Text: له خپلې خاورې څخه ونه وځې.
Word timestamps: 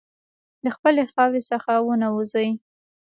له 0.63 0.69
خپلې 0.75 1.01
خاورې 1.11 1.41
څخه 1.51 1.71
ونه 1.87 2.07
وځې. 2.15 2.47